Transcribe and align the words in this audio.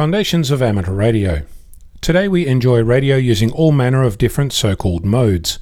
Foundations 0.00 0.50
of 0.50 0.62
Amateur 0.62 0.94
Radio. 0.94 1.42
Today 2.00 2.26
we 2.26 2.46
enjoy 2.46 2.82
radio 2.82 3.16
using 3.16 3.52
all 3.52 3.70
manner 3.70 4.02
of 4.02 4.16
different 4.16 4.50
so 4.50 4.74
called 4.74 5.04
modes. 5.04 5.58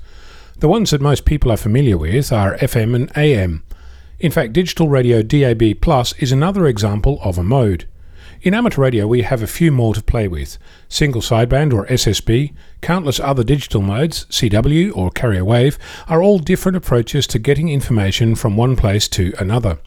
The 0.61 0.69
ones 0.69 0.93
that 0.93 1.01
most 1.01 1.25
people 1.25 1.51
are 1.51 1.57
familiar 1.57 1.99
with 1.99 2.31
are 2.31 2.57
FM 2.59 2.95
and 2.95 3.11
AM. 3.17 3.65
In 4.21 4.31
fact, 4.31 4.53
digital 4.53 4.89
radio 4.89 5.23
DAB 5.23 5.81
Plus 5.81 6.13
is 6.21 6.31
another 6.31 6.69
example 6.69 7.19
of 7.21 7.37
a 7.37 7.43
mode. 7.43 7.89
In 8.41 8.55
amateur 8.55 8.81
radio, 8.81 9.09
we 9.09 9.23
have 9.23 9.43
a 9.43 9.49
few 9.49 9.73
more 9.73 9.93
to 9.93 10.03
play 10.05 10.29
with 10.29 10.57
single 10.89 11.21
sideband 11.21 11.75
or 11.75 11.87
SSB, 11.87 12.55
countless 12.81 13.19
other 13.19 13.43
digital 13.43 13.83
modes, 13.83 14.25
CW 14.27 14.97
or 14.97 15.11
carrier 15.11 15.45
wave, 15.45 15.81
are 16.07 16.23
all 16.23 16.39
different 16.39 16.77
approaches 16.77 17.27
to 17.27 17.41
getting 17.41 17.71
information 17.71 18.37
from 18.37 18.57
one 18.57 18.77
place 18.77 19.09
to 19.09 19.35
another. 19.41 19.81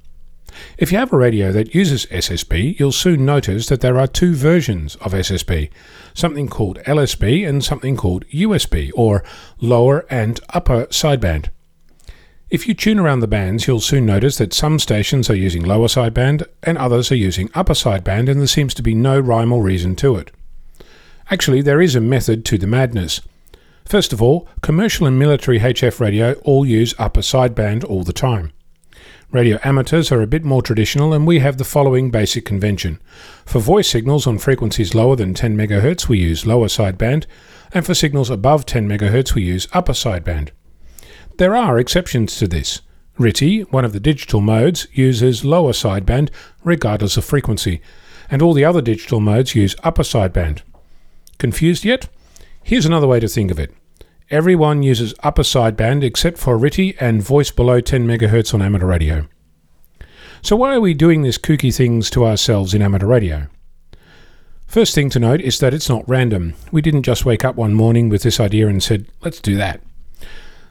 If 0.77 0.91
you 0.91 0.97
have 0.97 1.13
a 1.13 1.17
radio 1.17 1.51
that 1.51 1.75
uses 1.75 2.05
SSB, 2.07 2.79
you'll 2.79 2.91
soon 2.91 3.25
notice 3.25 3.67
that 3.67 3.81
there 3.81 3.99
are 3.99 4.07
two 4.07 4.33
versions 4.35 4.95
of 4.97 5.13
SSB 5.13 5.69
something 6.13 6.47
called 6.47 6.77
LSB 6.79 7.47
and 7.47 7.63
something 7.63 7.95
called 7.95 8.27
USB, 8.27 8.91
or 8.95 9.23
lower 9.59 10.05
and 10.09 10.39
upper 10.49 10.85
sideband. 10.87 11.47
If 12.49 12.67
you 12.67 12.73
tune 12.73 12.99
around 12.99 13.21
the 13.21 13.27
bands, 13.27 13.65
you'll 13.65 13.79
soon 13.79 14.05
notice 14.05 14.37
that 14.37 14.53
some 14.53 14.77
stations 14.77 15.29
are 15.29 15.35
using 15.35 15.63
lower 15.63 15.87
sideband 15.87 16.45
and 16.63 16.77
others 16.77 17.09
are 17.09 17.15
using 17.15 17.49
upper 17.55 17.73
sideband, 17.73 18.27
and 18.29 18.41
there 18.41 18.47
seems 18.47 18.73
to 18.73 18.83
be 18.83 18.93
no 18.93 19.19
rhyme 19.19 19.53
or 19.53 19.63
reason 19.63 19.95
to 19.97 20.17
it. 20.17 20.31
Actually, 21.29 21.61
there 21.61 21.81
is 21.81 21.95
a 21.95 22.01
method 22.01 22.43
to 22.43 22.57
the 22.57 22.67
madness. 22.67 23.21
First 23.85 24.11
of 24.11 24.21
all, 24.21 24.49
commercial 24.61 25.07
and 25.07 25.17
military 25.17 25.59
HF 25.59 26.01
radio 26.01 26.33
all 26.43 26.65
use 26.65 26.93
upper 26.99 27.21
sideband 27.21 27.85
all 27.85 28.03
the 28.03 28.13
time. 28.13 28.51
Radio 29.31 29.59
amateurs 29.63 30.11
are 30.11 30.21
a 30.21 30.27
bit 30.27 30.43
more 30.43 30.61
traditional, 30.61 31.13
and 31.13 31.25
we 31.25 31.39
have 31.39 31.57
the 31.57 31.63
following 31.63 32.11
basic 32.11 32.43
convention. 32.43 32.99
For 33.45 33.59
voice 33.59 33.89
signals 33.89 34.27
on 34.27 34.37
frequencies 34.37 34.93
lower 34.93 35.15
than 35.15 35.33
10 35.33 35.55
MHz, 35.55 36.09
we 36.09 36.19
use 36.19 36.45
lower 36.45 36.67
sideband, 36.67 37.27
and 37.73 37.85
for 37.85 37.93
signals 37.93 38.29
above 38.29 38.65
10 38.65 38.89
MHz, 38.89 39.33
we 39.33 39.43
use 39.43 39.69
upper 39.71 39.93
sideband. 39.93 40.49
There 41.37 41.55
are 41.55 41.79
exceptions 41.79 42.35
to 42.39 42.47
this. 42.47 42.81
RTTY, 43.17 43.71
one 43.71 43.85
of 43.85 43.93
the 43.93 44.01
digital 44.01 44.41
modes, 44.41 44.87
uses 44.91 45.45
lower 45.45 45.71
sideband 45.71 46.29
regardless 46.65 47.15
of 47.15 47.23
frequency, 47.23 47.81
and 48.29 48.41
all 48.41 48.53
the 48.53 48.65
other 48.65 48.81
digital 48.81 49.21
modes 49.21 49.55
use 49.55 49.77
upper 49.81 50.03
sideband. 50.03 50.61
Confused 51.37 51.85
yet? 51.85 52.09
Here's 52.63 52.85
another 52.85 53.07
way 53.07 53.21
to 53.21 53.29
think 53.29 53.49
of 53.49 53.59
it. 53.59 53.73
Everyone 54.31 54.81
uses 54.81 55.13
upper 55.23 55.41
sideband 55.41 56.03
except 56.03 56.37
for 56.37 56.57
RTTY 56.57 56.95
and 57.01 57.21
voice 57.21 57.51
below 57.51 57.81
10 57.81 58.07
MHz 58.07 58.53
on 58.53 58.61
amateur 58.61 58.85
radio. 58.85 59.27
So, 60.41 60.55
why 60.55 60.73
are 60.73 60.79
we 60.79 60.93
doing 60.93 61.21
this 61.21 61.37
kooky 61.37 61.75
things 61.75 62.09
to 62.11 62.25
ourselves 62.25 62.73
in 62.73 62.81
amateur 62.81 63.07
radio? 63.07 63.47
First 64.67 64.95
thing 64.95 65.09
to 65.09 65.19
note 65.19 65.41
is 65.41 65.59
that 65.59 65.73
it's 65.73 65.89
not 65.89 66.07
random. 66.07 66.53
We 66.71 66.81
didn't 66.81 67.03
just 67.03 67.25
wake 67.25 67.43
up 67.43 67.57
one 67.57 67.73
morning 67.73 68.07
with 68.07 68.23
this 68.23 68.39
idea 68.39 68.69
and 68.69 68.81
said, 68.81 69.05
let's 69.19 69.41
do 69.41 69.57
that. 69.57 69.81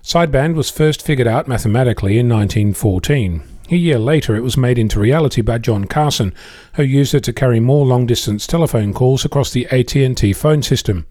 Sideband 0.02 0.54
was 0.54 0.70
first 0.70 1.02
figured 1.02 1.28
out 1.28 1.46
mathematically 1.46 2.18
in 2.18 2.30
1914. 2.30 3.42
A 3.70 3.76
year 3.76 3.98
later, 3.98 4.36
it 4.36 4.42
was 4.42 4.56
made 4.56 4.78
into 4.78 4.98
reality 4.98 5.42
by 5.42 5.58
John 5.58 5.84
Carson, 5.84 6.32
who 6.76 6.82
used 6.82 7.14
it 7.14 7.24
to 7.24 7.34
carry 7.34 7.60
more 7.60 7.84
long-distance 7.84 8.46
telephone 8.46 8.94
calls 8.94 9.26
across 9.26 9.50
the 9.50 9.66
AT&T 9.66 10.32
phone 10.32 10.62
system. 10.62 11.06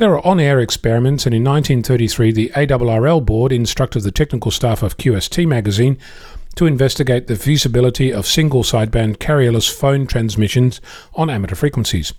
There 0.00 0.14
are 0.14 0.26
on 0.26 0.40
air 0.40 0.60
experiments, 0.60 1.26
and 1.26 1.34
in 1.34 1.44
1933, 1.44 2.32
the 2.32 2.48
ARRL 2.56 3.22
board 3.22 3.52
instructed 3.52 4.02
the 4.02 4.10
technical 4.10 4.50
staff 4.50 4.82
of 4.82 4.96
QST 4.96 5.46
magazine 5.46 5.98
to 6.54 6.64
investigate 6.64 7.26
the 7.26 7.36
feasibility 7.36 8.10
of 8.10 8.26
single 8.26 8.62
sideband 8.62 9.18
carrierless 9.18 9.70
phone 9.70 10.06
transmissions 10.06 10.80
on 11.16 11.28
amateur 11.28 11.54
frequencies. 11.54 12.14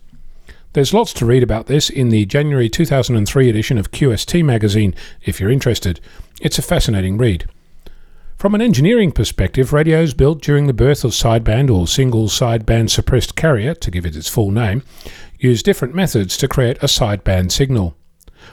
There's 0.73 0.93
lots 0.93 1.11
to 1.13 1.25
read 1.25 1.41
about 1.41 1.65
this 1.65 1.89
in 1.89 2.09
the 2.09 2.27
January 2.27 2.69
2003 2.69 3.49
edition 3.49 3.79
of 3.79 3.89
QST 3.89 4.45
magazine 4.45 4.93
if 5.23 5.39
you're 5.39 5.49
interested. 5.49 5.99
It's 6.39 6.59
a 6.59 6.61
fascinating 6.61 7.17
read. 7.17 7.49
From 8.41 8.55
an 8.55 8.61
engineering 8.63 9.11
perspective, 9.11 9.71
radios 9.71 10.15
built 10.15 10.41
during 10.41 10.65
the 10.65 10.73
birth 10.73 11.03
of 11.03 11.11
sideband 11.11 11.69
or 11.69 11.85
single 11.85 12.25
sideband 12.25 12.89
suppressed 12.89 13.35
carrier, 13.35 13.75
to 13.75 13.91
give 13.91 14.03
it 14.03 14.15
its 14.15 14.27
full 14.27 14.49
name, 14.49 14.81
use 15.37 15.61
different 15.61 15.93
methods 15.93 16.35
to 16.37 16.47
create 16.47 16.77
a 16.77 16.87
sideband 16.87 17.51
signal. 17.51 17.95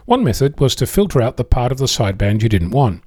One 0.04 0.22
method 0.22 0.60
was 0.60 0.75
to 0.75 0.87
filter 0.87 1.22
out 1.22 1.38
the 1.38 1.43
part 1.43 1.72
of 1.72 1.78
the 1.78 1.87
sideband 1.87 2.43
you 2.43 2.50
didn't 2.50 2.72
want. 2.72 3.03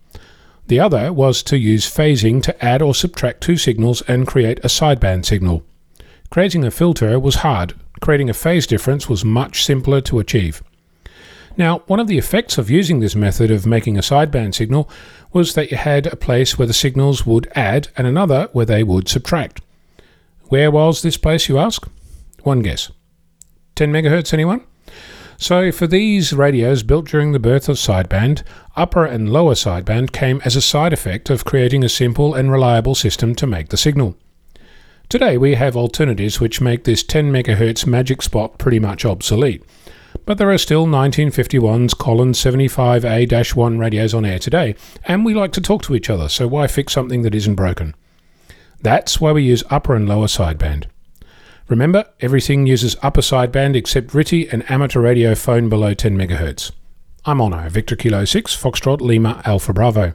The 0.66 0.80
other 0.80 1.14
was 1.14 1.44
to 1.44 1.58
use 1.60 1.86
phasing 1.86 2.42
to 2.42 2.66
add 2.66 2.82
or 2.82 2.96
subtract 2.96 3.42
two 3.42 3.58
signals 3.58 4.02
and 4.08 4.26
create 4.26 4.58
a 4.66 4.68
sideband 4.68 5.26
signal. 5.26 5.64
Creating 6.32 6.66
a 6.66 6.72
filter 6.72 7.20
was 7.20 7.46
hard, 7.46 7.76
creating 8.00 8.32
a 8.32 8.34
phase 8.34 8.66
difference 8.66 9.08
was 9.08 9.24
much 9.24 9.64
simpler 9.64 10.02
to 10.02 10.18
achieve. 10.18 10.64
Now, 11.58 11.80
one 11.88 12.00
of 12.00 12.08
the 12.08 12.18
effects 12.18 12.58
of 12.58 12.70
using 12.70 13.00
this 13.00 13.16
method 13.16 13.52
of 13.52 13.66
making 13.66 13.98
a 13.98 14.02
sideband 14.02 14.56
signal 14.56 14.90
was 15.34 15.54
that 15.54 15.70
you 15.70 15.78
had 15.78 16.08
a 16.08 16.16
place 16.16 16.58
where 16.58 16.68
the 16.68 16.74
signals 16.74 17.26
would 17.26 17.52
add 17.56 17.90
and 17.98 18.08
another 18.08 18.50
where 18.54 18.66
they 18.66 18.84
would 18.84 19.10
subtract. 19.10 19.62
Where 20.46 20.72
was 20.72 21.02
this 21.02 21.18
place, 21.18 21.50
you 21.50 21.58
ask? 21.58 21.88
One 22.44 22.62
guess. 22.62 22.92
10 23.76 23.92
megahertz, 23.92 24.34
anyone? 24.34 24.66
So, 25.38 25.72
for 25.72 25.88
these 25.88 26.34
radios 26.34 26.84
built 26.84 27.08
during 27.08 27.32
the 27.32 27.40
birth 27.40 27.68
of 27.68 27.78
sideband, 27.78 28.44
upper 28.76 29.06
and 29.06 29.34
lower 29.34 29.56
sideband 29.56 30.12
came 30.12 30.40
as 30.46 30.56
a 30.56 30.62
side 30.62 30.94
effect 30.94 31.30
of 31.30 31.46
creating 31.46 31.84
a 31.84 31.90
simple 31.90 32.36
and 32.36 32.52
reliable 32.52 32.96
system 32.96 33.34
to 33.36 33.48
make 33.48 33.70
the 33.70 33.78
signal. 33.78 34.16
Today, 35.10 35.38
we 35.38 35.56
have 35.56 35.76
alternatives 35.76 36.40
which 36.40 36.62
make 36.62 36.84
this 36.84 37.04
10 37.04 37.32
megahertz 37.32 37.88
magic 37.88 38.22
spot 38.22 38.58
pretty 38.60 38.80
much 38.80 39.04
obsolete. 39.04 39.64
But 40.26 40.38
there 40.38 40.52
are 40.52 40.58
still 40.58 40.86
1951's 40.86 41.94
Collins 41.96 42.40
75A 42.40 43.56
1 43.56 43.78
radios 43.80 44.14
on 44.14 44.26
air 44.26 44.40
today, 44.40 44.76
and 45.06 45.26
we 45.26 45.34
like 45.34 45.52
to 45.54 45.62
talk 45.62 45.82
to 45.84 45.96
each 45.96 46.10
other, 46.10 46.30
so 46.30 46.48
why 46.48 46.68
fix 46.68 46.94
something 46.94 47.24
that 47.24 47.36
isn't 47.36 47.56
broken? 47.56 47.96
That's 48.82 49.20
why 49.20 49.32
we 49.32 49.44
use 49.44 49.64
upper 49.70 49.96
and 49.96 50.08
lower 50.08 50.28
sideband. 50.28 50.86
Remember, 51.68 52.06
everything 52.20 52.68
uses 52.68 52.96
upper 53.02 53.22
sideband 53.22 53.76
except 53.76 54.08
RTTY 54.08 54.52
and 54.52 54.70
amateur 54.70 55.02
radio 55.02 55.36
phone 55.36 55.70
below 55.70 55.94
10 55.94 56.18
MHz. 56.18 56.72
I'm 57.26 57.38
Onno, 57.38 57.70
Victor 57.70 57.96
Kilo 57.96 58.26
6, 58.26 58.56
Foxtrot 58.56 59.02
Lima 59.02 59.42
Alpha 59.46 59.74
Bravo. 59.74 60.14